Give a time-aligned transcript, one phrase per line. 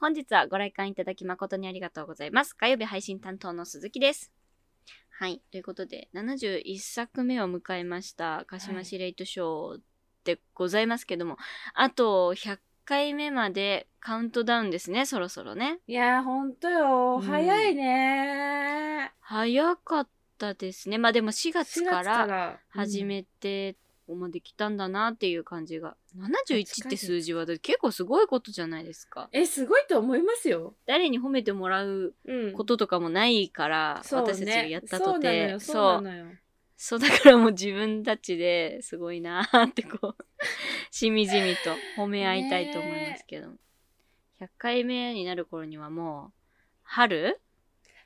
[0.00, 2.54] 本日はご来館いただき誠にありがとうございます。
[2.54, 4.30] 火曜日配信担当の鈴木です。
[5.10, 5.42] はい。
[5.50, 9.80] ということで、71作目を迎えました、鹿島シレイトショー
[10.22, 11.36] でございますけども、
[11.74, 15.80] あと100回目までカウントダウンですね、そろそろね。
[15.88, 17.16] いやー、ほんとよ。
[17.16, 20.08] うん早いね早かっ
[20.38, 20.98] たですね。
[20.98, 21.52] まあでも4ー。
[21.52, 23.74] 月4月からら始めて、
[24.08, 25.94] ここまで来たんだなっていう感じが。
[26.16, 29.28] 71って数字は結構すごいことじゃないですか。
[29.32, 30.74] え、すごいと思いますよ。
[30.86, 32.52] 誰に褒めてもらううん。
[32.54, 36.38] こととかもないから、そうね私たちがやったとてよ、そう。
[36.78, 40.24] そうだからもう自分たちですごいなーってこう
[40.90, 43.48] しみじみと褒め合いたいと思いますけど、
[44.40, 46.32] 100回目になる頃にはもう
[46.82, 47.38] 春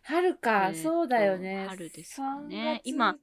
[0.02, 1.66] 春か、えーとそうだよね。
[1.69, 3.16] 春ですかね3月今。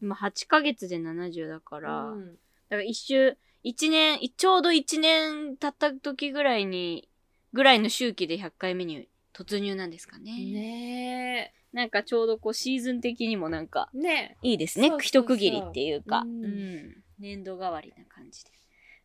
[0.00, 2.26] 今8ヶ月で70だから、うん
[2.68, 7.08] だから一周1年ちょうど1年経った時ぐらいに
[7.52, 13.98] ぐらいの周期で100回目に突入なんですかねねなんかちょうどこうシーズン的にもなんかえ。
[13.98, 14.90] ねいいですね。
[15.00, 18.50] 一区切りっていうか、ううんん、年度代わりな感じで。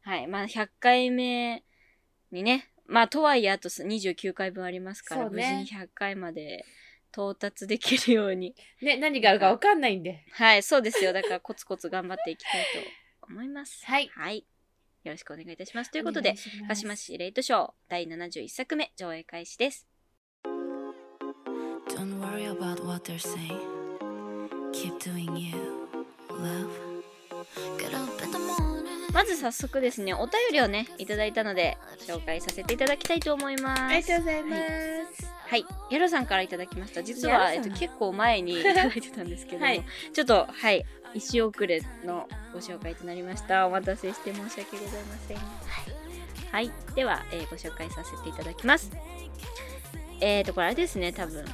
[0.02, 0.28] はい。
[0.28, 1.64] まあ、100回目
[2.32, 6.66] にね、まあ、とはいえあと29回分ありますから、無事に100回まで
[7.18, 8.56] 到達できるように。
[8.80, 10.23] ね、何があるかわかんないんで。
[10.34, 11.14] はい、そうですよ。
[11.14, 12.66] だからコツコツ頑張っていきたい
[13.22, 13.84] と思います。
[13.88, 14.46] はいはい。
[15.04, 15.90] よろしくお願いいたします。
[15.92, 16.36] ということで、
[16.68, 19.88] 鹿島市レイトショー第71作目上映開始です。
[21.90, 23.58] Don't worry about what they're saying.
[24.73, 25.56] Keep doing you,
[26.30, 26.70] love.
[27.80, 29.12] Get up in the morning.
[29.14, 33.82] まず早速ですね、お便りをね、いただいたので、紹介させていただきたいと思います。
[33.82, 34.62] ありがとうございます。
[34.62, 34.97] はい、
[35.90, 37.03] ヤロさんからいただきました。
[37.03, 43.66] 実は、えっと、結構前に いただいてたんですけども、はいちょっと、はい、石遅れのご紹介となりました。
[43.67, 45.38] お待たせして申し訳ございません。
[46.52, 48.92] はい、では、えーご紹介させていただきます。
[50.20, 51.45] えーと、これあれですね、多分。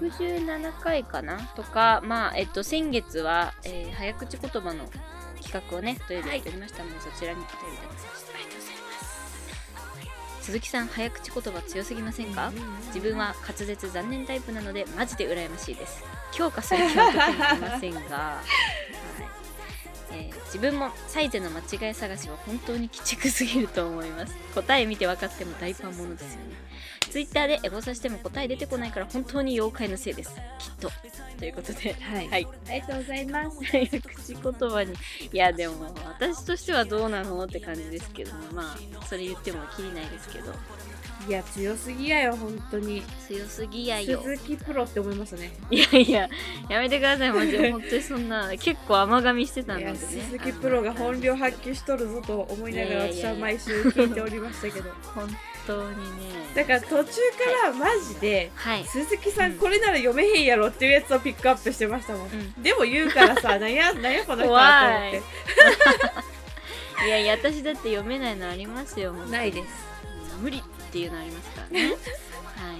[0.00, 1.38] 67回かな？
[1.54, 4.84] とか、まあ、えっと、先月は、えー早口言葉の
[5.42, 8.15] 企画をね、取り上げておりましたので、そちらにお便りいただきま
[10.46, 12.52] 鈴木さん、早口言葉強すぎませんか？
[12.94, 16.04] 自分は滑舌残念タイプなのでマジで羨ましいです。
[16.32, 18.42] 強化する気は特にいませんが、は
[20.12, 20.14] い。
[20.16, 21.58] えー自分もサイゼの間
[21.88, 24.32] 違い探しは本当に鬼畜すぎると思います。
[24.54, 26.54] 答え見て分かっても大パンものですよね
[27.16, 30.34] ツイッターでエゴさしても答え出てこないから本当に妖怪のせいです。
[30.58, 30.90] きっと。
[31.38, 31.94] ということで。
[31.94, 32.28] はい。
[32.28, 32.46] はい。
[32.68, 33.64] ありがとうございます。
[33.64, 34.92] 早 口言葉に。
[35.32, 37.42] いやでも私としてはどうなの？
[37.42, 40.52] って感じですけどもまあそれ言ってもきりないですけど
[41.26, 43.02] いや、強すぎやよ、本当に。
[43.26, 45.52] 強すぎやよ鈴木プロって思いますね。
[45.70, 46.28] いやいや、
[46.68, 47.70] やめてください、マジで。
[47.72, 49.98] 本当にそんな、結構甘噛みしてたのいや、でね。
[49.98, 54.90] 鈴木プロが本領発揮しとるぞと思いながら私は毎週聞いておりましたけど。
[55.14, 55.28] 本
[55.66, 55.96] 当にね。
[56.54, 57.04] だから途中か
[57.64, 58.84] らマジで、はい。
[58.84, 62.28] 鈴木さうんんこれなら読めへんやろっていうやつをピックアップしてましたもん。
[62.28, 65.10] うんでも言うからさ、 なんや、なんやこの人はと思っ
[67.00, 67.06] て。
[67.06, 69.12] いやいや、私だって読めないのありますよ。
[69.12, 69.64] ないです。
[69.64, 69.86] うん
[70.42, 70.62] 無理
[70.96, 71.88] っていうのありますからね。
[72.56, 72.72] は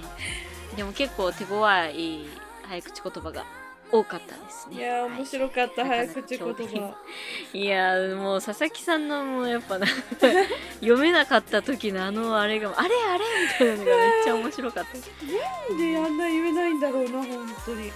[0.73, 0.77] い。
[0.77, 2.27] でも結構手強い
[2.63, 3.45] 早口言葉が
[3.93, 4.77] 多かったですね。
[4.77, 6.95] いやー、面白かった、はい早口言葉。
[7.53, 9.87] いやーもう佐々木さんのもうやっぱな
[10.81, 17.93] 読めなかった時のあのあれがあれあれみたいなのがめっちゃ面白かったなんであんな言えないんだろうな、本当に。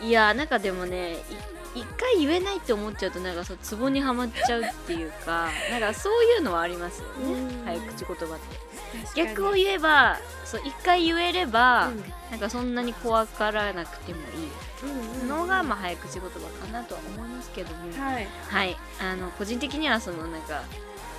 [0.00, 1.16] いやーなんかでもねい
[1.80, 8.63] 一回言えないって思っちゃうとなんかそうツボにはまっちゃうっていうかなんかそういうのはありますよねうん早口言葉って
[9.14, 11.90] 逆を言えばそう一回言えれば、
[12.30, 15.26] なんかそんなに怖がらなくてもいい。
[15.26, 18.28] のが、まあ、早口言葉かなとは思いますけども、はい。
[18.48, 18.76] はい。
[19.00, 20.62] あの個人的にはそのなんか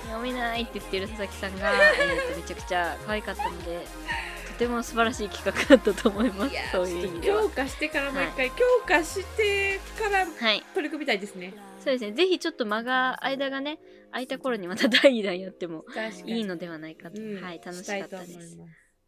[0.04, 3.86] 読めないって言ってる佐々木さんが、えーとめちゃくちゃ可愛かったので
[4.46, 6.54] とても素晴らしい企画だったと思います。
[6.72, 7.42] そういう意味では。
[7.42, 10.62] 強化してからもう一回、強化してからはい。
[10.74, 11.52] 取り組みたいですね。
[11.86, 12.12] そうですね。
[12.12, 13.78] ぜひちょっと間が、間がね、
[14.10, 15.84] 空いた頃にまた第2弾やっても。
[16.24, 17.22] いいのではないかと。
[17.22, 18.58] うんはい、楽しかったですす。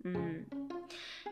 [0.04, 0.46] うん。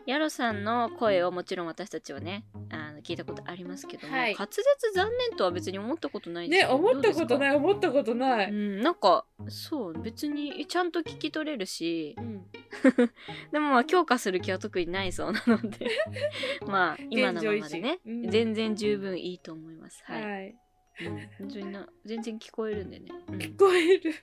[0.05, 4.63] ヤロさんの声をもちろん私たちはね、あの聞いたことありますけども、はい滑舌
[4.93, 8.51] 残念とは別に思ったことないですね、思ったことないい、思ったことない。
[8.51, 12.45] うん、なんか、そう、別にちゃんと聞き取れるし、うん
[13.51, 15.87] でもまあ強化する気は特にないそうなので、
[16.67, 20.03] まあ今のままでね、うん全然十分いいと思います。
[20.05, 20.23] はい。
[20.23, 20.55] はい。
[21.01, 23.11] うん本当にな全然聞こえるんでね。
[23.27, 24.13] うん聞こえる。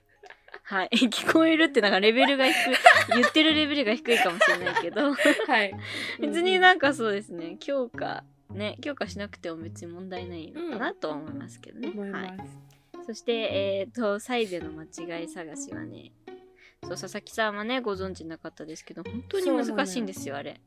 [0.63, 0.89] はい。
[1.09, 2.55] 聞こえるってなんかレベルが低い、
[3.09, 5.75] 言ってるレベルが低いかもしれないけど、はい。
[6.21, 11.89] 別になんかそうですね、強化、ね、強化しなくても別に問題ないのかなとは思いますけどね。
[11.89, 12.29] 思います。
[12.29, 13.05] はい。
[13.07, 16.13] そして、えっ、と、サイゼの間違い探しはね、
[16.85, 20.61] そう佐々木さんはねご存知なかったですけど本当に難しいんですよあれ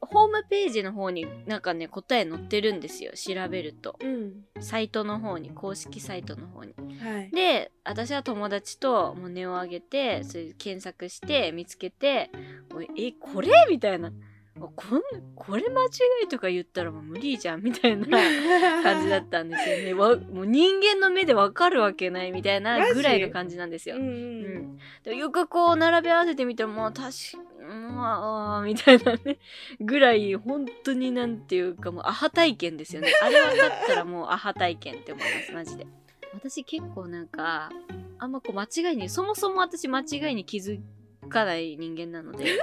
[0.00, 3.96] ホームページの方になんかね答え載ってるんですよ調べると。
[4.00, 4.44] うん。
[4.60, 6.74] サイトの方に公式サイトの方に。
[7.00, 7.30] はい。
[7.30, 12.30] で私は友達ともう値を上げてそれ検索して見つけて
[12.74, 14.12] 「おいえこれ?」みたいな
[14.58, 14.66] 「こ
[14.96, 15.02] ん
[15.36, 15.88] これ間違
[16.24, 18.06] いとか言ったらもう無理じゃん」みたいな
[18.82, 19.94] 感じだったんですよね。
[19.94, 23.96] わもう人間の目でわかるわけないみたいなぐらいの感じなんですよ。
[23.96, 24.14] うんううん。
[24.74, 29.38] ん、でよくこう並べ合わせてみても確かまあみたいなね。
[29.80, 33.12] ぐらい本当になんていうかもうアハ体験ですよね。
[33.22, 35.86] あれ分かったらもうアハ体験って思いますマジで。
[36.34, 37.70] 私結構なんか
[38.18, 40.80] あんまこう間違いにそもそも私間違いに気づ
[41.28, 42.58] かない人間なので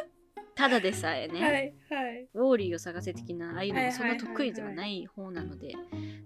[0.54, 2.28] ただでさえね、はいはい。
[2.34, 5.74] ウォーリーを探せ的なああいうのもそんな得意ではない方なので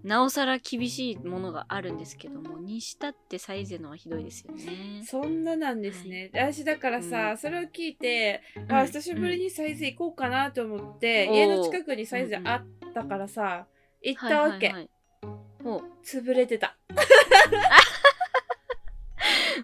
[0.05, 5.03] なおさら厳しいものがあるんですけどもにしたってサイゼのはひどいですよね。
[5.03, 7.37] そんななんですね、私だからさ、うん。
[7.39, 8.71] それを聞いて、うん。
[8.71, 11.33] あ久しぶりにサイズ行こうかなと思って、うん。
[11.33, 13.65] 家の近くにサイズあったからさ、
[14.03, 14.89] 行ったわけ、はいはい
[15.67, 16.77] は潰れてた。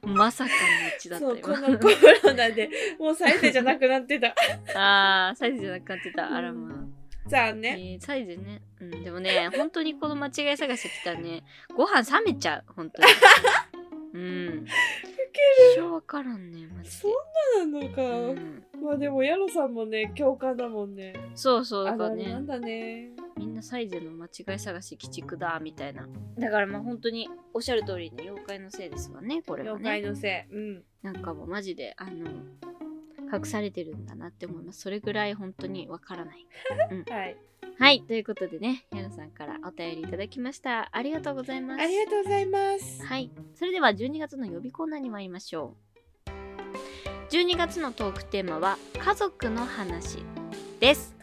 [0.01, 0.55] うまさかの
[0.97, 1.61] 一致だったそう今。
[1.61, 1.87] このコ
[2.27, 2.67] ロナで
[2.99, 4.33] もうサイズじゃなくなってた。
[4.73, 6.35] あーサイズじゃなくなってた。
[6.35, 6.90] あらまあ、
[7.25, 8.61] えじゃあね、ーサイズね。
[8.79, 11.43] うんでもね本当にこの間違い探し来たらね。
[11.75, 13.07] ご飯冷めちゃう本当に。
[14.13, 14.65] うん。
[15.75, 16.95] 一生わからんねマジで。
[16.95, 18.63] そんななのか、うん。
[18.83, 21.13] まあでもヤロさんもね共感だもんね。
[21.35, 22.29] そうそうだあからね。
[22.29, 23.11] なんだね。
[23.37, 26.07] みんなサイゼの間違い探し鬼畜だみたいな。
[26.37, 30.83] だからまあ本当におっしゃる通りね妖怪のせいですわねこれは妖怪ねのせい、うん。
[31.01, 32.27] なんかもうマジであの
[33.31, 34.81] 隠されてるんだなって思います。
[34.81, 36.45] それぐらい本当にわからない。
[37.09, 37.37] はい。
[37.77, 38.01] はい。
[38.03, 40.89] ということでねヤナさんからお便りいただきました。
[40.91, 41.81] ありがとうございます。
[41.81, 43.03] ありがとうございます。
[43.03, 43.31] はい。
[43.55, 45.91] それでは12月の予備コーナーに参りましょう。
[47.31, 50.19] 12月のトークテーマは家族の話
[50.81, 51.15] です。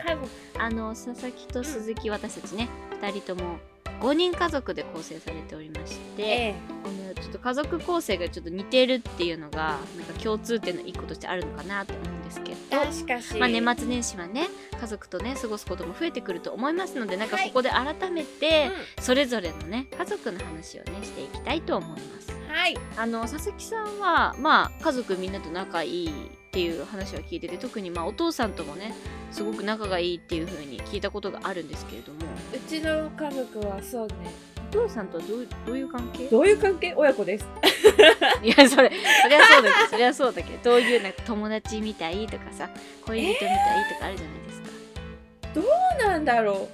[0.59, 2.69] あの佐々木と鈴木、私たちね
[3.03, 3.59] 2人とも
[4.01, 6.55] 5人家族で構成されておりまして、え。
[6.85, 12.59] あのちょっと家族構成がちょっと似てるっていうのがなんか共通点の一個としてあるのかなと思うんですけど。
[13.39, 14.49] まあ、年末年始はね
[14.79, 17.49] 家族とね過ごすことも増えてくると思いますのでなんかはい。
[17.49, 22.31] ここで改めてうそれぞれのね家族の話をねしていきたいと思います。
[22.33, 22.77] んはい。
[22.97, 26.11] あの佐々木さんはまあ家族みんなと仲いいっ
[26.51, 28.95] ていう話は聞いてて特にまあお父さんともね
[29.31, 32.19] すごく仲がいいっていう風に聞いたことがあるんですけれども。
[32.55, 34.15] うちの家族はそうね
[34.69, 36.29] お父さんとはどうどういう関係？
[36.29, 36.95] どういう関係？
[36.95, 37.47] 親子です。
[38.43, 38.91] いやそれ
[39.23, 42.69] そりゃそうだけどそりゃそうだけどどういうなんか友達みたいとかさ
[43.07, 43.49] 恋人みたい
[43.95, 44.69] とかあるじゃないですか、
[45.55, 45.65] どう
[46.07, 46.69] なんだろ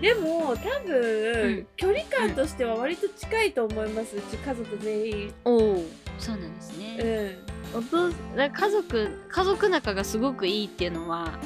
[0.00, 0.02] う。
[0.02, 1.66] でも多分、うん。
[1.76, 5.34] 距離感としては割と近いと思います、うち家族全員。
[5.44, 5.84] おお
[6.18, 7.36] そうなんですうね、
[7.74, 7.78] ん。
[7.78, 11.38] お父だから家族家族仲がすごくいいっていうのは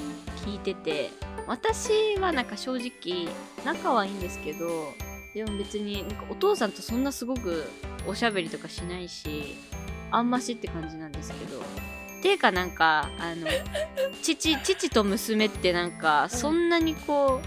[0.47, 1.11] 聞いてて
[1.47, 3.27] 私はなんか正直
[3.65, 4.93] 仲はいいんですけど
[5.35, 7.65] でも別になんかお父さんとそんなすごく
[8.07, 9.57] おしゃべりとかしないし
[10.11, 11.63] あんましって感じなんですけど。
[12.23, 13.49] ていうかなんかあの
[14.23, 17.41] 父父と娘ってなんかそんなにこ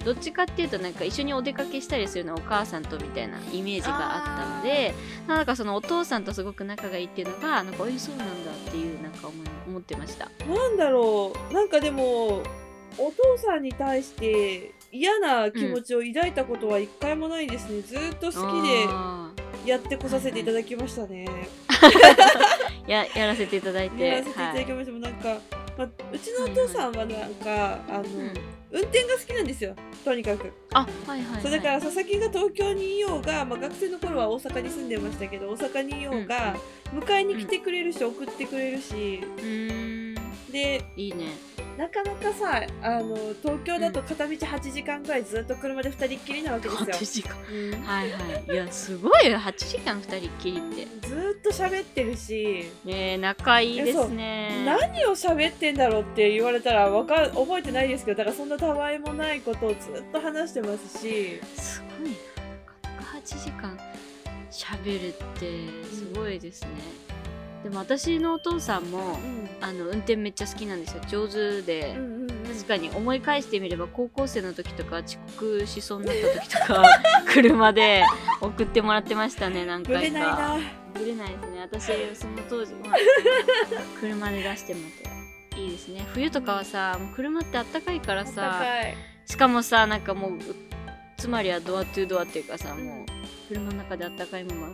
[0.00, 4.94] うどっちかっていうとなんか一緒にお出かけしたりするのはお母さんとみたいなイメージがあったので
[5.26, 10.30] なんかそのお父さんとすごく仲がいいっていうのがなんかえそうなんだっていうなんか思い思ってました。
[10.48, 11.52] なんだろう。
[11.52, 12.42] なんかでも
[12.96, 19.32] お父さんに対して嫌な気持ちを抱いたことは一回もないですね、ずーっと好きあ
[19.64, 24.04] でやってこさせていただきましたね、ー ややらせていただいて。
[24.04, 25.38] やらせていただきました、もうなんか、
[25.78, 28.32] まあ、うちのお父さんはなんか、あの、うん。
[28.72, 29.74] 運転が好きなんですよ。
[30.04, 30.52] とにかく。
[30.72, 36.56] あはいはい、はい、そうだから佐々木が東京にいようが、まあ、学生の頃は大阪に住んでましたけど大阪にいようが、
[36.92, 39.20] 迎えに来てくれるし、送ってくれるし。
[39.38, 40.50] うーん。
[40.50, 41.26] でいいね
[41.80, 46.88] なかなかさあの東京だと片道8時間ぐらいずっと車で2人っきりなわけですよ。
[46.90, 47.36] 8、時間。
[47.50, 47.82] うん。
[47.82, 48.52] はいはい。
[48.52, 49.38] いやすごいよ。
[49.38, 51.08] 8時間2人っきりって。
[51.08, 52.70] ずーっと喋ってるし。
[52.84, 54.62] ねえ仲いいですね。
[54.66, 61.40] 何を喋ってんだろうって言われたらわか覚えてないですけどだからそんなたわいもないことをずっと話してますし。
[61.56, 62.16] すごいな。
[62.90, 63.80] なかなか8時間
[64.50, 66.68] 喋るってすごいですね、
[67.62, 69.50] でも私のお父さんもうん。
[69.62, 71.02] あの運転めっちゃ好きなんですよ。
[71.06, 71.94] 上手で、
[72.46, 76.84] 確かに思い返してみれば高校生の時とか遅刻しそうになった時とか
[77.30, 78.02] 車で
[78.40, 80.18] 送ってもらってましたね何回か。
[80.18, 80.58] ないな。
[80.94, 81.60] ぶれないですね。
[81.60, 81.84] 私
[82.16, 82.80] その当時は
[84.00, 85.60] 車で出してもらって。
[85.60, 86.06] いいですね。
[86.14, 88.64] 冬とかはさもう車ってあったかいからさ
[89.26, 90.30] しかもさなんかもう
[91.18, 93.06] つまりはドアトゥドアっていうかさもう
[93.48, 94.68] 車の中であったかいまま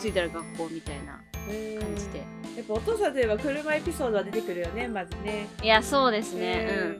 [0.00, 2.18] 着いたら学校みたいな感じで
[2.56, 5.48] やっぱお父さんといえば車エピソードは出てくるよねまずね。
[5.62, 6.68] いやそうですね。
[6.70, 6.98] うん、うん。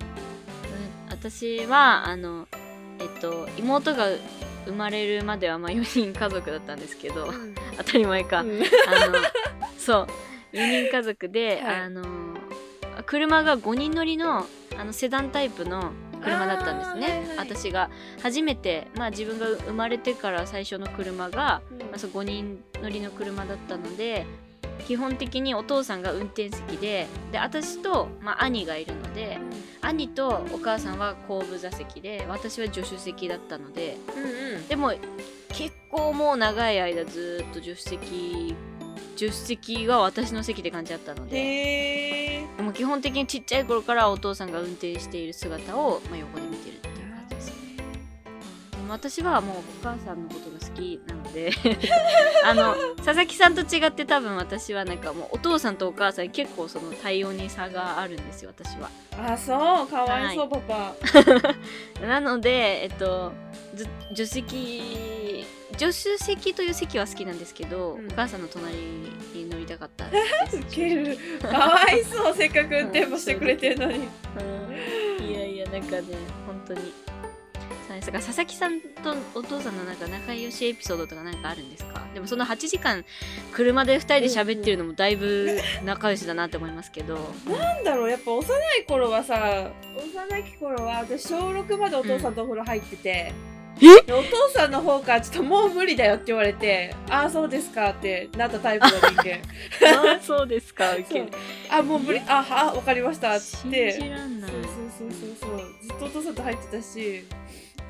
[1.10, 2.46] 私はあの
[2.98, 4.06] えっと妹が
[4.66, 7.54] 生まれるまではまあ4人家族だったんですけどうん。
[7.76, 8.48] 当たり前か、うん。
[8.48, 9.18] あの
[9.78, 10.06] そう。
[10.52, 11.76] 4人家族で、はい。
[11.80, 12.04] あの
[13.06, 17.36] 車が5人乗りのあのセダンタイプの車だったんですね、はいはい。
[17.38, 17.90] 私が
[18.22, 21.78] 初めて、まあ、自分が生まれてから最初の車が、うん。
[21.78, 24.26] まあ、そう5人乗りの車だったので
[24.86, 29.38] 基本的にお父さんが運転席でで私と、まあ、兄がいるので
[29.80, 34.68] 兄とお母さんは後部座席で私は助手席だったのでうんうん。
[34.68, 34.92] でも
[35.48, 38.54] 結構もう長い間ずーっと助手席
[39.18, 46.87] 助手席が私の席って感じだったのででも基本的にちっちゃい頃からお父さんが運転している姿を、まあ、横で見てる
[48.88, 51.52] 私はもうお母さんのことが好きなので
[52.44, 58.90] あの佐々木さんと違って多分私はなんかもうお父さんとお母さんに結構その対応に差があるんですよ私は。
[59.20, 59.86] あそう。
[59.88, 60.94] かわいそう、パパ。
[62.06, 63.32] なのでえっと
[63.74, 68.06] ず助手席助手席という席は好きなんですけど、うん。
[68.08, 70.18] お母さんの隣に乗りたかったで
[70.50, 72.34] すウケるかわいそう。
[72.34, 74.08] せっかく運転もしてくれてるのに。
[75.20, 75.24] うん。
[75.24, 76.04] いやいやなんかね
[76.46, 76.92] 本当に
[77.88, 78.06] そうです。
[78.06, 82.06] だから佐々木さんとお父さんのなんか仲良しエピソードとかなんかあるんですか？
[82.14, 83.04] でもその8時間
[83.52, 87.16] 車で2人で喋ってるのもだいぶ仲良しだなって思いますけど、
[87.48, 93.32] なんだろうやっぱ幼い頃はさ幼き頃は私小6までお父さんとお風呂入ってて、え？
[93.80, 99.38] でお父さんの方からちょっともう無理だよって言われてああそうですかってなったタイプの人間。
[100.12, 100.96] ああそうですか。
[100.96, 101.28] 受ける
[101.70, 102.20] あもう無理。
[102.26, 103.78] あはわかりましたっつ信じ
[104.10, 104.50] らんない。
[104.50, 105.74] そうそうそうそうそう。
[105.80, 107.24] ずっとお父さんと入ってたし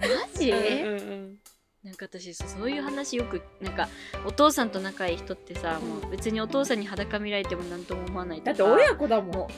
[0.01, 1.39] マジ、うんうんうん。
[1.85, 3.89] なんか私そういう話よくなんか
[4.27, 8.53] お父さんと仲いい人ってさもう別にお父さんに裸見られても何とも思わないとか。
[8.53, 9.35] だって親子だもん。
[9.35, 9.51] も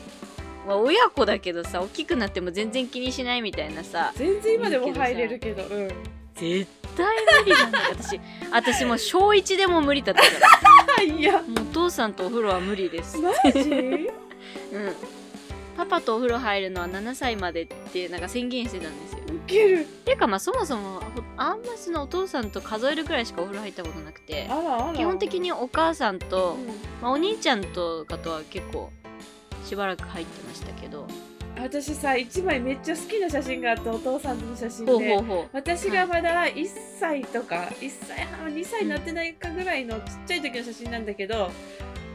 [0.66, 5.88] まあ、親子だけどさ大きくなっても全然気にしないみたいなさ全然今でも入れるけどうん。
[6.34, 6.66] 絶
[6.96, 7.06] 対
[7.44, 8.20] 無理なんだよ私。
[8.52, 10.28] 私もう小1でも無理だったか
[10.98, 11.32] あ いや。
[11.32, 13.18] らもうお父さんとお風呂は無理です。
[13.18, 13.58] マジ？
[14.72, 14.94] うん。
[15.76, 19.84] パパとお風呂入るのは7歳までってなんか宣言してたんですよウケる。
[20.04, 24.48] ていうかまあそもそもほあんまそのお父さんと数えるくらいしかお風呂入ったことなくて
[24.94, 26.66] 基本的にお母さんと、うん。
[27.00, 28.90] まあ、お兄ちゃんとかとは結構
[29.64, 31.06] しばらく入ってましたけど。
[31.58, 35.48] 私さ一枚めっちゃ好きな写真があってお父さんとの写真で。
[35.52, 36.66] 私がまだ1
[36.98, 41.50] 歳とか1歳半2歳になってないかぐらいのちっちゃい時の写真なんだけど、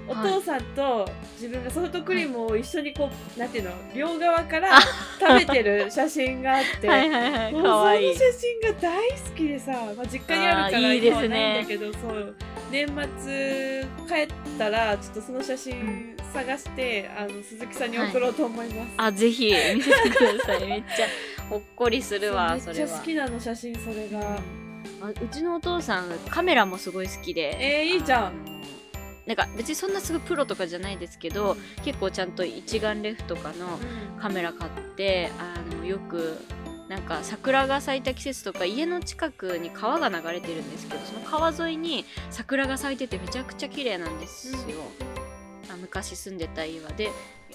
[0.08, 4.80] お父さんと自分がソフトクリームを一緒にこう、なんていうの両側から
[5.20, 8.16] 食べてる写真があって、はいはいはいもうかわいい。
[8.16, 11.26] その写真が大好きでさ、まあ、実家にあるからいいですね。
[11.26, 12.36] 今はないんだけどそう。
[12.72, 18.94] 年末帰ったらちょっとその写真探して、あの鈴木さんに送ろうと思います。
[18.98, 20.68] あぜひ見せてください。
[20.68, 21.08] めっちゃ
[21.50, 24.40] ほっこりするわめっちゃ好きなの写真それが。
[25.02, 27.58] あうちのお父さんカメラもすごい好きで。
[27.60, 28.34] えー、いいじゃあん。
[29.28, 33.80] のなんか別にそんなすぐプロとかじゃないですけど結構ちゃんと一眼レフとかの
[34.20, 36.38] カメラ買ってあのよく
[36.88, 44.58] なんか桜が咲いた季節とか家の近くに川が流れてるんですけどその川沿いに桜が咲いててめちゃくちゃ綺麗なんですよ、
[45.74, 46.92] あ昔住んでた家は。
[46.92, 47.10] で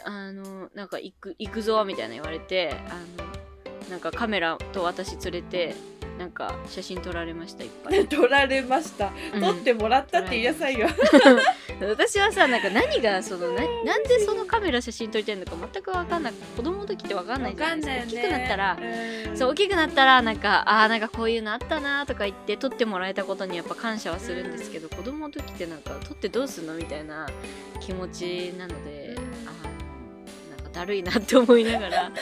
[0.04, 5.74] あのなんか行く行くぞみたいな言われてあのなんかカメラと私連れて
[6.20, 9.10] なんか写真撮られましたいっぱい、 撮られました。
[9.34, 9.40] うん。
[9.40, 10.86] 撮ってもらったって言いなさいよ。
[11.80, 18.02] 私はさなんか何がそのななんでそのカメラ写真撮りたいのか全く分かんない子供の時って分かんないじゃないですか。
[18.04, 19.36] 大きくなったらうん。
[19.38, 27.26] そう大きくなったらなんかあーなんかこういうのあったなとか言って撮ってもらえたことにやっぱ感謝はするんですけど、子供の時ってなんか撮ってどうすんのみたいな
[27.80, 28.99] 気持ちなので、
[30.72, 32.12] だるいなって思いながら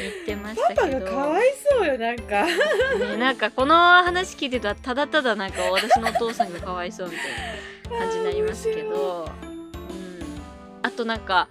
[0.00, 2.44] 言ってましたパパけどがかわいそうよなんか。
[2.46, 9.28] ね、なんかこの話聞いてたらただただなんか私のお父さんがかわいそうみたいな感じになりますけど、うん、
[10.82, 11.48] あとなんか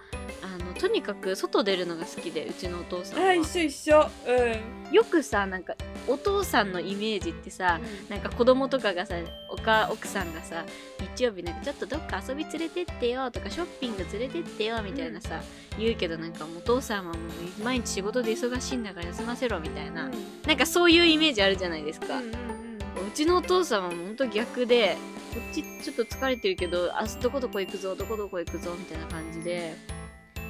[0.84, 3.28] とにかく外出るのが好きでうちのお父さんは。
[3.28, 4.06] あ一緒一緒。
[4.26, 4.92] うん。
[4.92, 5.74] よくさなんか
[6.06, 9.14] お父さんのイメージってさなんか子供とかがさ
[9.48, 10.62] おか奥さんがさ
[11.16, 15.40] 日曜日なんかちょっとどっか遊び連れてってよとかショッピング連れてってよみたいなさ、
[15.78, 20.10] 言うけどなんかお父さんはもう毎日仕事で忙しいんだから休ませろみたいな、
[20.46, 22.54] なんかそういうイメージあるじゃないですか、うんうんうん
[22.94, 24.96] うちのお父さんはほんと逆で
[25.32, 29.76] こっちちょっと疲れてるけどあどこどこ行くぞどこどこ行くぞみたいな感じで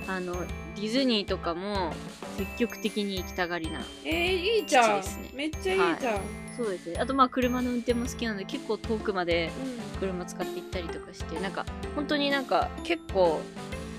[0.07, 0.35] あの
[0.77, 1.93] ディズニーとかも
[2.37, 5.03] 積極的に行きたがりなえー、いいじゃん、
[5.35, 6.21] めっちゃいいじゃん、
[6.57, 6.99] そうですね。
[6.99, 9.85] あとまあ車の運転も好きなので結構遠くまでうん。
[10.01, 13.41] 車使って行ったりとかしてなんか本当になんか結構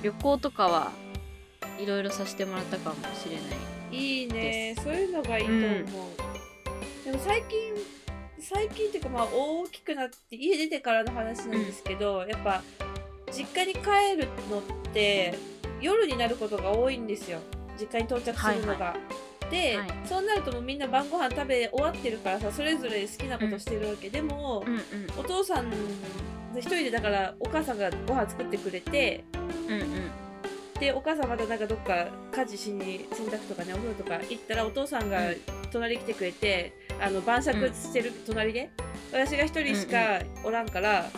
[0.04, 0.92] 旅行とかは
[1.80, 3.42] いろいろさせてもらったかもしれな
[3.92, 4.76] いいいね。
[4.84, 5.66] そういうのがいいと思う、
[7.06, 7.74] でも最近
[8.40, 12.62] 最近っていうかまあ大きくなって家出てからの話なんですけど、やっぱ
[13.32, 14.62] 実家に帰るのっ
[14.94, 15.34] て
[15.82, 17.40] 夜になることが多いんですよ。
[17.80, 18.96] 実家に到着するのが。
[19.50, 19.88] で、はい。
[20.06, 24.80] そうなるともうみんな晩ご飯食べ終わってるからさそれぞれ好きなことしてるわけ、でも、うん
[25.20, 25.72] お父さん
[26.58, 29.82] 一人でだからお母さんがご飯作ってくれてうんうん。
[29.82, 30.12] うん
[30.80, 35.38] でお母さんまたなんかどっか家事しに洗濯とかねお風呂とか行ったらお父さんがうん。
[35.72, 38.70] 隣来てくれて、あの晩酌してる隣で
[39.12, 41.10] 私が一人しかおらんから、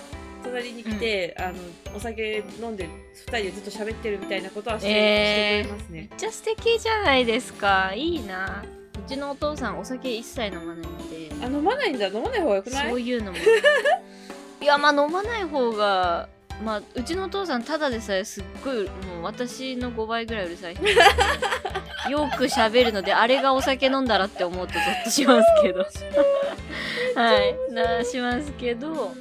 [0.47, 1.53] 隣に来て、あの
[1.95, 2.89] お酒飲んで2
[3.27, 5.63] 人でずっと喋ってるみたいなことはして,、えー。
[5.63, 5.99] してくれますね。
[5.99, 7.93] めっちゃ素敵じゃないですか。
[7.95, 8.63] いいな。
[9.05, 11.29] うちのお父さんお酒一切飲まないので。
[11.41, 12.07] あ飲まないんだ。
[12.07, 12.89] 飲まない方がよくない？
[12.89, 13.37] そういうのも。
[14.61, 16.27] いやまあ飲まない方が
[16.63, 20.83] まあうちのお父さんただでさえすっごいもう私の5倍ぐらいうるさい人
[22.09, 25.85] よく喋るのであれがお酒飲んだらって思うとゾッとしますけど。
[27.15, 27.55] はい。
[27.71, 29.13] なしますけど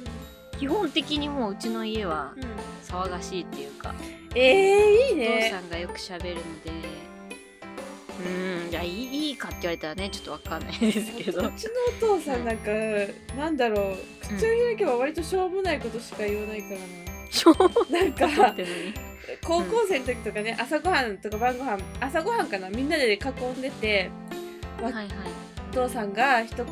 [0.59, 2.43] 基本的にもううちの家はうん。
[2.87, 3.93] 騒がしいっていうか
[4.33, 6.71] えー、いいお父ねさんがよく喋るので。
[8.19, 11.41] うーんいやいいいいかって言われたらねちょっとわかんないですけど。
[11.47, 11.65] うち
[12.01, 12.71] のお父さんなんか、
[13.37, 13.95] なんだろう。
[14.21, 16.85] 口を開けば割としょうもないことしか言わないからな。
[17.29, 18.55] しょうもなんか
[19.43, 23.17] 高校生の時とかね、朝ごはんとか晩ごはん朝ごはんかなみんなで囲
[23.57, 24.09] んでて
[24.81, 25.07] はいはい。
[25.71, 26.71] お父さんが一言「うん。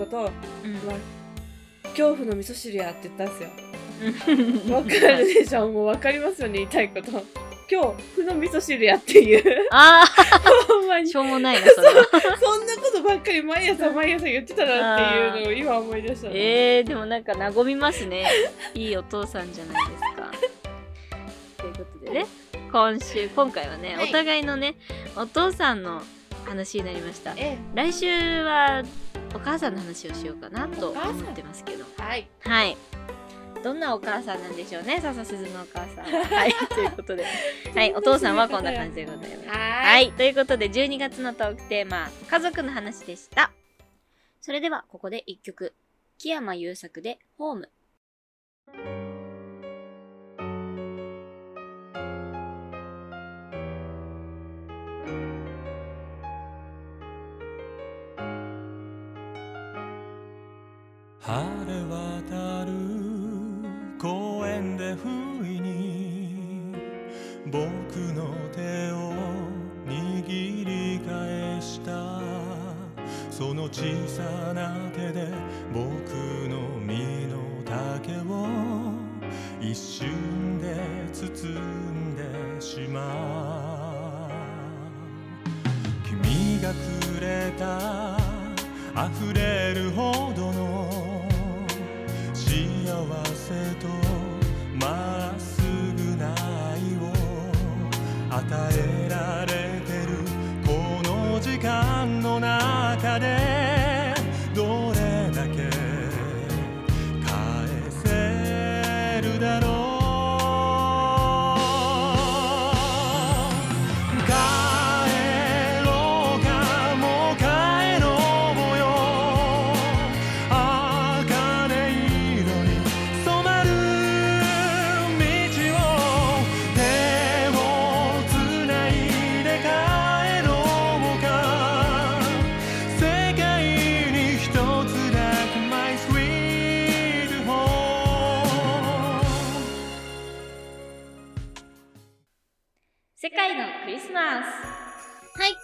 [1.89, 3.49] 恐怖の味噌汁や」って言ったんですよ。
[3.57, 3.64] うん
[4.71, 5.69] わかるでしょ。
[5.69, 7.45] もうわかりますよね言いたいこと。
[7.69, 9.67] 恐怖の味噌汁やっていう。
[9.71, 10.05] あ
[10.67, 11.07] ほんまあに。
[11.07, 11.93] そしょうもないなそれは。
[11.93, 11.95] ん
[12.67, 16.33] なことばっかり毎朝毎朝言ってたなっていうのを今思い出したの。
[16.35, 18.27] えー、でもなんか和みますね。
[18.73, 20.31] いいお父さんじゃないですか。
[21.57, 22.25] ということでね
[22.71, 24.09] 今週今回はね、はい。
[24.09, 24.75] お互いのね
[25.15, 26.01] お父さんの
[26.45, 27.33] 話になりました。
[27.37, 27.57] え。
[27.73, 28.83] 来週は
[29.33, 31.85] お母さんの話をしようかなと思ってますけど。
[31.97, 32.27] はい。
[32.41, 32.77] はい
[33.65, 36.05] どんなお母さんなんでしょうね笹鈴のお母さん。
[36.05, 37.25] はいということで。
[37.73, 39.49] はいお父さんはこんな感じでございます。
[39.49, 43.51] ははいい、ということで12月のトークテーマ家族の話でした。
[44.39, 45.73] それではここで1曲
[46.19, 47.71] 木山優作で「ホーム」
[61.19, 62.94] 晴れ渡る
[64.95, 66.73] 不意に
[67.45, 67.59] 僕
[68.13, 69.13] の手を
[69.87, 72.21] 握り返した。
[73.29, 75.27] その小さな手で
[75.73, 75.83] 僕
[76.49, 79.05] の身の丈を。
[79.61, 80.75] 一瞬で
[81.11, 84.31] 包んでしまう。
[86.07, 88.17] 君がくれた
[88.95, 91.25] 溢れるほどの
[92.33, 92.45] 幸
[93.33, 94.04] せと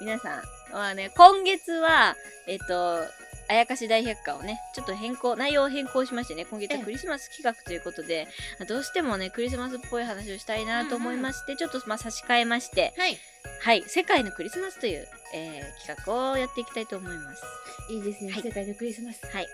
[0.02, 0.42] 皆さ
[0.74, 2.16] んはね今月は
[2.48, 3.02] えっと
[3.48, 8.28] あやかし大百科をねちょっと変更内容を変更しましてね今月はクリスマス企画ということで
[8.68, 13.18] どうしてもねクリスマスっぽい話をしたいなと思いまして、ちょっとまあ差し替えましてはい。
[13.62, 13.84] はい。
[13.88, 17.44] 世界のクリスマスという、えー企画をやっていきたいと思います。
[17.90, 18.42] いいですね、はい。
[18.42, 19.26] 世界のクリスマス。
[19.26, 19.48] はい。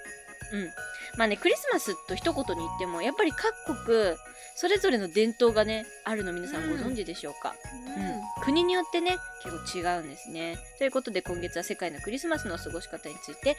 [0.53, 0.71] うん。
[1.17, 4.15] まあね、クリスマスと一言に言っても、やっぱり各国、
[4.59, 7.53] それぞれの伝統がね、あるの皆さんご存知でしょうか、
[7.95, 10.57] うん国によってね、結構違うんですね。
[10.77, 13.55] ということで、今月は世界のクリスマスの過ごし方について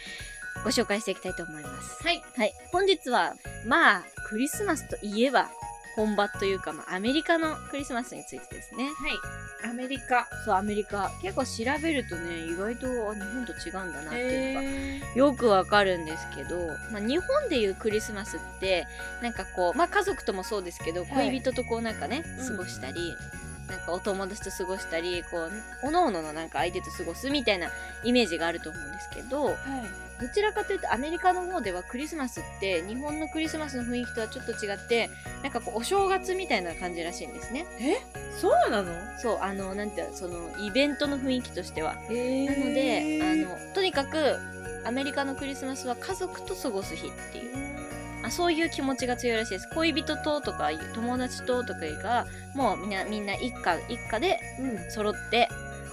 [0.64, 2.02] ご紹介していきたいと思います。
[2.02, 2.52] はいはい。
[2.72, 3.34] 本日は、
[3.66, 5.50] まあ、クリスマスといえば、
[5.98, 8.84] 本場というか、まあ、アメリカのクリスマスについてですね。
[8.84, 9.70] はい。
[9.70, 10.28] アメリカ。
[10.44, 11.10] そう、アメリカ。
[11.20, 18.86] 結構調べるとね、意外とあ日本と違うんだなっていうのが、えよくわかるんですけど、まあ、日本でいうクリスマスって、
[19.22, 21.30] なんかこう、まあ家族ともそうですけど、はい。
[21.30, 22.48] 恋人とこうなんかね、うん。
[22.48, 23.16] 過ごしたり、
[23.68, 25.52] なんかお友達と過ごしたり、こう、
[25.86, 27.70] おのおののなんか相手と過ごすみたいな
[28.02, 29.54] イメージがあると思うんですけど、はい。
[30.20, 35.10] どちらかというとアメリカの方ではクリスマスって日本のクリスマスの雰囲気とはちょっと違って
[35.44, 37.66] なんかこうお正月みたいな感じらしいんですね。
[37.78, 37.98] え？
[38.36, 38.92] そうなの？
[39.20, 41.94] そうあのなんていうのそのイベントの雰囲気としては。
[42.10, 42.46] えー。
[42.46, 44.38] なのであのとにかく
[44.84, 47.77] アメリカのクリスマスは家族と過ごす日っていう
[48.28, 49.68] あそういう気持ちが強いらしいです。
[49.74, 54.90] 恋人ととか友達ととかがもうみんなみんな一家一家でうん。
[54.90, 55.48] 揃って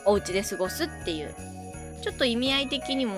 [0.05, 1.33] お家で過ごすっていう。
[2.01, 3.15] ちょっと意味合い的にも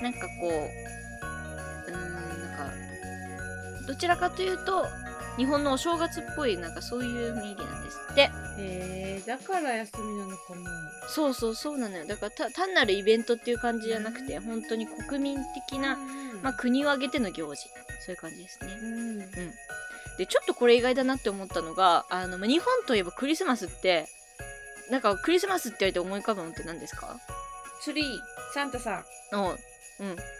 [0.00, 2.02] なんかこううーん
[2.40, 2.70] なん
[3.82, 4.86] かどちらかというと
[5.36, 8.30] 日本のお正月っぽいなんかそういう雰囲気なんですって。
[8.58, 10.66] えー、だから休みなのかも
[11.08, 12.06] そうそうそうなのよ。
[12.06, 15.98] だからた単なるイベントっていう感じじゃなくて本当に国民的な、
[16.42, 17.68] まあ、国を挙げての行事
[18.04, 18.78] そういう感じですね。
[18.82, 19.18] うん。
[20.18, 24.06] でちょっとこれ意外だなって思ったのがあのまあ日本といえばクリスマスって
[24.90, 27.16] なんかクリスマスって言われて思い浮かぶのって何ですか？
[27.80, 28.06] ツリー
[28.52, 29.36] サンタさん。
[29.36, 29.52] おう。
[29.54, 29.56] ん。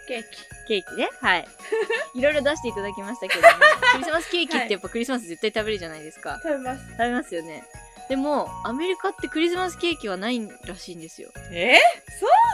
[0.07, 0.27] ケーキ。
[0.67, 1.09] ケーキね。
[1.21, 1.47] はい。
[2.15, 3.47] いろいろ出していただきましたけども
[3.93, 6.39] クリスマスケーキってやっぱクリスマス絶対食べるじゃないですか。
[6.43, 6.81] 食べます。
[6.91, 7.63] 食べますよね。
[8.09, 11.31] でもアメリカってクリスマスケーキはないらしいんですよ。
[11.51, 11.79] え？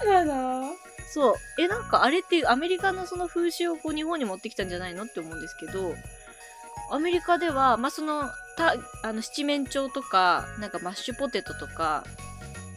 [0.06, 0.76] そうなの？
[1.12, 1.36] そう。
[1.62, 5.95] えなんかあれってアメリカのその風習をこう日本に持ってきたんじゃないのって思うんですけど
[6.91, 12.04] アメリカではまあそのたあの七面鳥とかなんかマッシュポテトとか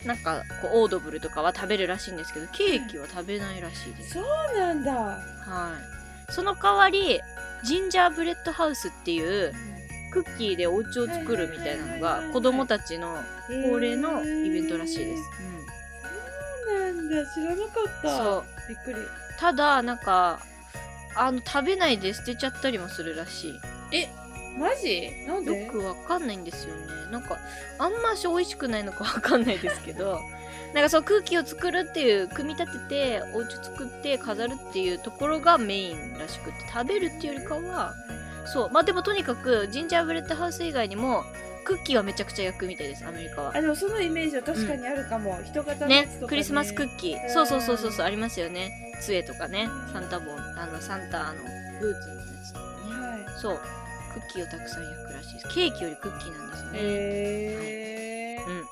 [0.05, 4.15] なんかこうオードブルとかは食べるらしいんですけどケーキは食べないらしいです。
[4.15, 4.25] そう
[4.59, 4.93] なんだ。
[4.93, 5.19] は
[6.29, 6.33] い。
[6.33, 7.21] その代わり、
[7.63, 9.53] ジンジャーブレッドハウスっていう
[10.13, 13.17] クッキーでお家を作るみたいなのが子供たちの
[13.49, 15.23] 恒例のイベントらしいです。
[15.23, 15.62] そう
[17.11, 18.97] なんだ知らなかったそうびっくり
[19.39, 20.41] ただ、なんか、
[21.17, 23.61] あの、食べないで捨てちゃったりもするらしい。
[24.59, 25.11] マジ？
[25.27, 25.65] なんで？
[25.67, 26.83] よくわかんないんですよね。
[27.11, 27.39] なんか、
[27.79, 30.21] あんまし美味しくないのかわかんないですけど、
[30.75, 37.95] なんかその空気を作るっていう、組み立てて、お家作って飾るっていうところがメインらしくって、食べるっていうよりかは、
[38.45, 38.71] そう。
[38.71, 41.25] まあでもとにかく、ジンジャーブレッドハウス以外にも、
[41.63, 43.61] クッキーはめちゃくちゃ焼くみたいです、アメリカはあ。
[43.61, 47.23] でもそのイメージは確かにあるかも、人型のやねつとか、ね、クリスマスクッキー。
[47.23, 48.71] うんそうそうそうそうそう、ありますよね。
[49.01, 51.43] 杖とかね、サンタボン、あの、サンタの
[51.81, 53.07] ブーツのやつとかね。
[53.07, 53.61] はいそう。
[54.15, 55.49] クッキーをたくさん焼くらしいです。
[55.49, 56.71] ケーキよりクッキーなんですね。
[56.75, 58.65] へえうん。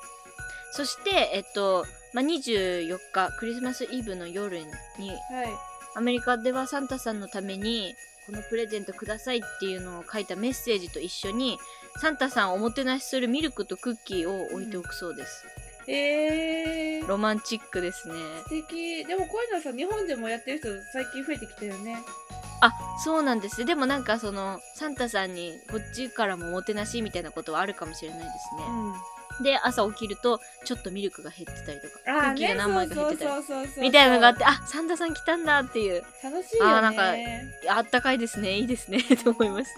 [0.71, 5.17] そして、えっと、まあ、24日、クリスマスイブの夜に、はい
[5.93, 11.59] アメリカではサンタさんのために、このプレゼントくださいっていうのを書いたメッセージと一緒に、
[11.97, 15.45] サンタさんをおもてなしするミルクとクッキーを置いておくそうです。
[15.87, 18.15] えー、ロマンチックですね。
[18.43, 21.97] 素敵でもこういうのさ日本でもやってる人最近増えてきたよね
[22.61, 22.71] あ、
[23.03, 23.65] そうなんです。
[23.65, 28.63] でもなんかその、サンタさんにこっちからもおもてなしみたいなことはあるかもしれないですね。
[28.69, 28.93] うん
[29.43, 33.25] で、朝起きると、ちょっとミルクが減ってたりとか、クッキーが何枚か減ってた
[33.63, 39.69] り、みたいなのがあって、あ、サンタさん来たんだっていう、楽しいよねあーなんかあったかいですね、いいですね、 と思いまし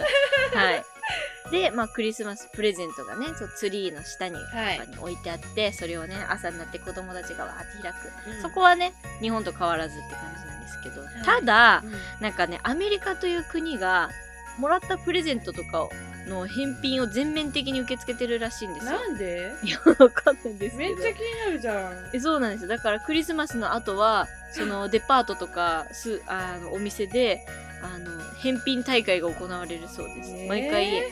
[0.51, 0.59] た。
[0.59, 0.83] はい。
[1.51, 8.29] で、まあ、クリスマスプレゼントがね、そうツリーの下に、に置いてあって、それをね、朝になって子供たちがわーって開く。
[8.29, 8.41] うん。
[8.41, 11.07] そこはね、日本と変わらずって感じなんですけど、い。
[11.23, 11.93] ただ、うん。
[12.21, 14.09] なんかね、アメリカという国が、
[14.57, 15.89] もらったプレゼントとか
[16.27, 18.91] の返品を全面的に受け付けてるらしいんですよ。
[18.91, 19.51] なんで？
[19.63, 20.95] いや、わかんないんですけど。
[20.95, 22.09] めっちゃ気になるじゃん。
[22.13, 22.67] えそうなんですよ。
[22.67, 27.45] だからクリスマスの後はそのデパートとかすあのお店で
[27.83, 30.47] あの返品大会が行われるそうです、えー。
[30.47, 31.03] 毎回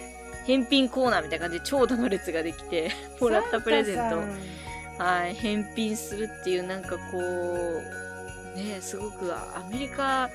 [0.45, 4.21] 返品コーナーみたいな感じで長蛇の列ができて もらったプレゼント。
[4.97, 10.29] はい返品するっていうなんかこうねすごくアメリカ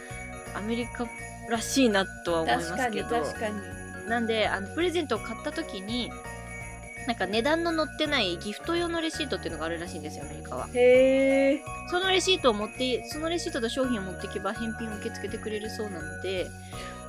[0.55, 1.07] アメリカ
[1.49, 3.09] らしいなとは思いますけど。
[3.09, 3.77] 確かに。
[4.09, 6.11] なんであのプレゼントを買った時に
[7.07, 10.69] なんか値段の載ってないギフト用のレシートっていうのがあるらしいんですよアメリカは。
[10.75, 16.49] へえそのレシートを持って、そのレシートと商品を持っていけば返品を受け付けてくれるそうなので、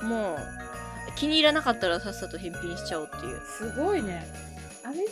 [0.02, 0.38] もう、
[1.16, 3.40] 気に入らなかったらさっさと返品しちゃおうっていう。
[3.44, 4.24] すごいね。
[4.84, 5.06] アメリカ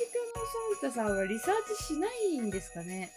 [0.88, 3.11] のサンタさんはリサーチしないんですかね？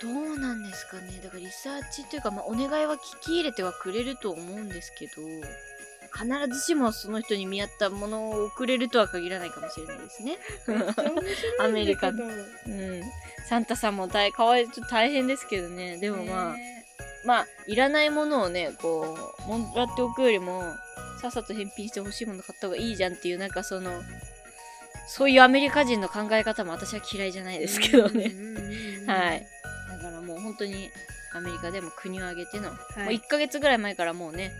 [0.00, 1.20] どうなんですかね。
[1.22, 5.12] だからリサーチというか、まあ、お願いは聞き入れてはくれると思うんですけど、
[6.16, 10.38] 必ずしもその人に見合ったものを送れるとは限らないかもしれないですね。
[11.60, 13.02] アメリカうん。
[13.48, 15.98] サンタさんも大、かわいちょっと大変ですけどね。
[15.98, 16.84] でもまあ、ね
[17.24, 20.62] まあ、いらないものをね、こう、もらっておくよりも、
[21.20, 24.02] さっさと返品して欲しいもの買った方がいいじゃんっていう、なんかその、
[25.08, 28.32] そういうアメリカ人の考え方も私は嫌いじゃないですけどね。
[29.06, 29.46] はい。
[29.90, 30.90] だからもう本当に
[31.32, 32.76] アメリカでも国を挙げての、いもう
[33.08, 34.52] 1ヶ月ぐらい前からもうね、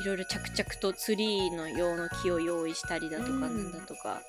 [0.00, 3.40] いろいろ着々とツリーの用の木を用意したりだとかうん。
[3.40, 4.22] なんだとか、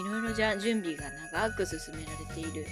[0.00, 2.66] いろいろじゃ準備が長く進められている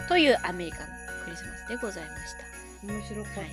[0.00, 0.08] うん。
[0.08, 0.86] というアメリカの
[1.24, 2.54] クリスマスでございました。
[2.86, 3.48] 面白かった、はい。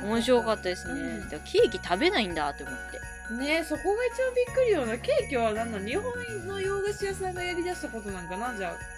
[0.00, 1.00] 全面白かったですね。
[1.00, 1.28] うん。
[1.28, 3.00] ケーキ食べないんだって思って。
[3.38, 4.98] ねそこが一番びっくりよな。
[4.98, 6.12] ケーキは何の日本
[6.46, 8.93] の洋菓子屋さんがやりだしたことなんかなじゃあ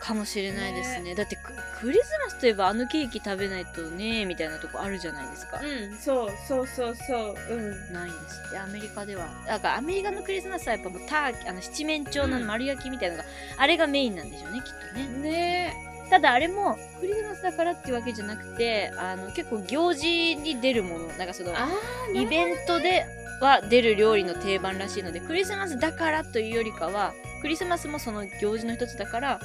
[0.00, 1.14] かもしれないですね。
[1.14, 5.60] だってククリスマスといえばあのケーキ食べないとねみたいなとこあるじゃないですか。
[5.62, 7.54] うんそうそうそうそう。
[7.54, 7.92] うん。
[7.92, 8.40] ないんです。
[8.48, 15.06] ってアメリカではだからアメリカのクリスマスはやっぱもうターキーあの七面鳥の丸焼きみたいなのが、あれがメインなんでしょうねきっとね。
[15.22, 15.88] ね。
[16.10, 21.68] ただあれもクリスマスだからっていうわけじゃなくてあの結構行事に出るものなんかそのあ
[22.14, 23.04] イベントで
[23.40, 29.40] は出る料理の定番らしいのでクリスマスだからというよりかはクリスマスもその行事の一つだから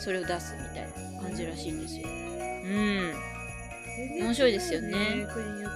[0.00, 2.08] それを出すみたいな感じらしいんですよ。
[2.08, 3.14] うん。
[4.20, 5.26] 面白いですよね。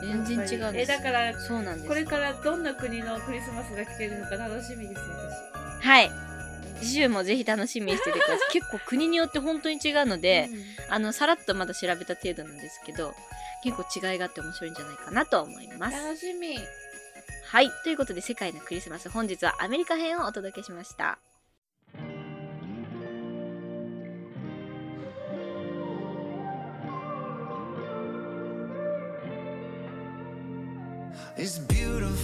[0.03, 1.89] 全然違うんですえだからそうなんです。
[1.89, 5.01] これからどんな国のクリスマスが聞けるのか楽しみです
[5.81, 6.11] はい。
[6.81, 8.53] 次週もぜひ楽しみにしててください。
[8.53, 10.95] 結構国によって本当に違うの私で、うん。
[10.95, 13.15] あのさらっとまだ調べた程度なんですけど
[13.63, 15.97] 結構違いがあって面白いんじゃないかなと思います。
[15.97, 16.59] 楽しみ。
[17.45, 17.71] はい。
[17.85, 21.19] ということで世界のクリスマス本日はアメリカ編をお届けしました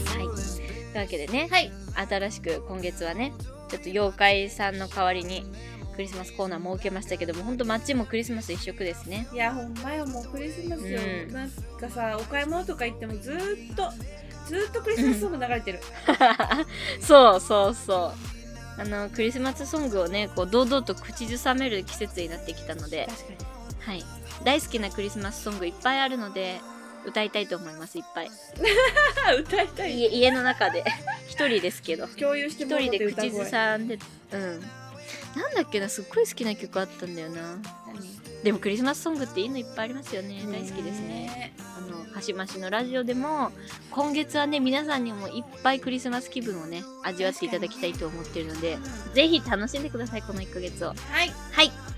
[0.06, 0.24] はい。
[0.92, 1.48] というわけでね、
[1.94, 3.32] 新しく今月はね
[3.68, 5.44] ちょっと妖怪さんの代わりに
[5.94, 9.28] クリスマスコーナー設けましたけども本当街もクリスマス一色ですね。
[9.32, 11.32] いやほんまよもうクリスマスよ、うん。
[11.32, 13.90] なんかさお買い物とか行ってもずーっと
[14.46, 15.80] ずーっとクリスマスソング流れてる、
[17.00, 18.12] そうそうそ
[18.78, 18.80] う。
[18.80, 23.52] あのクリスマスソングをねこう堂々と口ずさめる季節になってきたので、確かに。
[23.80, 24.04] はい、
[24.44, 26.60] 大好きなクリスマスソングいっぱいあるので
[27.04, 28.30] 歌いたいと思いますいっぱい。
[29.28, 29.98] あ 歌いたい。
[29.98, 30.84] 家家の中で。
[31.28, 32.06] 一人ですけど。
[32.08, 33.98] 共有して一もらって人で口ずさんで
[34.32, 34.60] うん。
[35.36, 37.56] なんだっけなすっごい好きな曲あったんだよな。
[38.42, 40.42] でもクリスマスソングっていいのいっぱいありますよね。
[40.50, 41.54] 大好きですね。
[41.76, 43.52] あのはしましのラジオでも
[43.90, 48.78] 今月はね皆さんにもいっぱいクリスマス気分をね味わっていただきたいと思ってるので
[49.14, 50.88] ぜひ楽しんでくださいこの1ヶ月を。
[50.88, 51.32] はい。
[51.52, 51.92] はい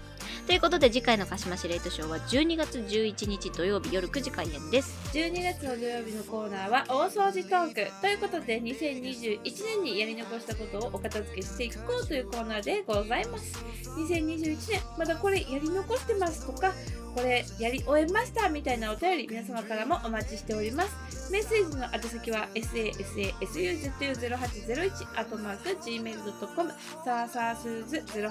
[0.46, 4.94] ということで次回のかしましレイトショーは12月11日土曜日夜9時開演です。
[5.14, 13.64] 12月の土曜日のコーナーは大掃除トークということで2021年にやり残したことをお片付けしていこうというコーナーでございます。
[13.96, 16.74] 2021年まだこれやり残してますとか
[17.14, 21.30] これやり終えましたみたいなお便り皆様からもお待ちしております。
[21.30, 26.72] メッセージの宛先は sasasuzu0801 アットマーク gmail.com
[27.04, 28.30] sasasuzu0801ア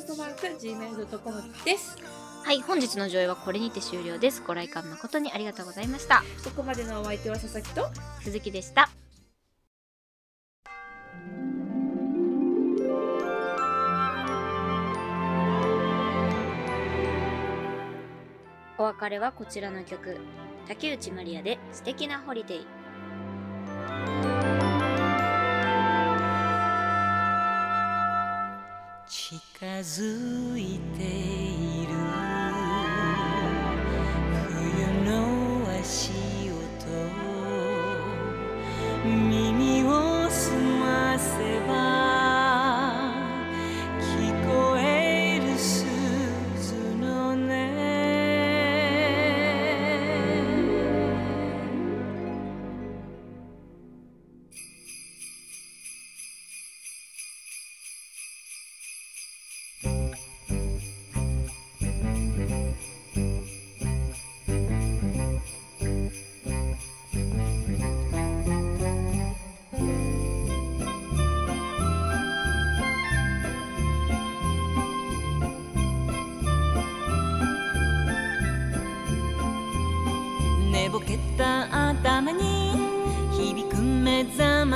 [0.00, 1.96] ットマーク gmail.com です。
[2.44, 4.42] はい本日の上映はこれにて終了です。
[4.46, 6.22] ご来館誠にありがとうございました。
[6.44, 7.90] ここまでのお相手は佐々木と
[8.22, 8.88] 鈴木でした
[18.78, 20.18] お別れはこちらの曲。
[20.66, 22.64] 竹内まりやで素敵なホリデー
[29.06, 32.11] 近づいている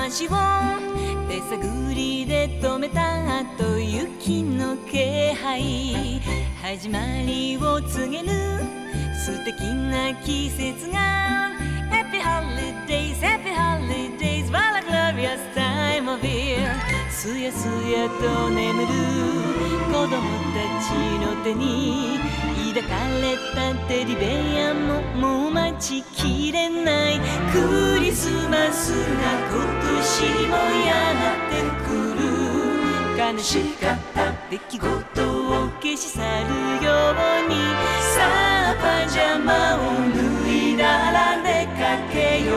[0.06, 6.20] 覚ましを手探りで止めた後雪の気配
[6.62, 8.28] 始まりを告げる
[9.24, 11.50] 素敵な季節が
[11.90, 16.72] Happy holidays, happy holidays What a glorious time of year
[17.10, 18.86] すやすやと眠る
[19.86, 22.20] 子供たちの手に
[22.76, 24.26] 抱かれたテディベ
[24.68, 29.64] アももう待ちきれないクリスマスが今
[29.96, 30.04] 年
[30.48, 30.92] もや
[31.32, 32.20] ってくる。
[33.16, 36.24] 悲しかった出来事を消し去る
[36.84, 37.54] ように
[38.14, 38.28] さ
[38.72, 39.80] あパジャマを
[40.14, 41.80] 脱いだら出か
[42.12, 42.50] けよ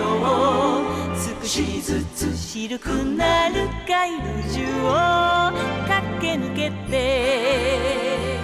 [0.82, 1.15] う。
[1.41, 4.91] 少しずつ白くなる街路樹を
[5.88, 8.38] 駆け抜けて。